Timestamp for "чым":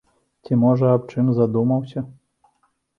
1.17-1.31